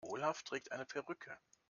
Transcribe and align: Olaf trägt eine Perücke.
Olaf 0.03 0.41
trägt 0.41 0.71
eine 0.71 0.83
Perücke. 0.85 1.37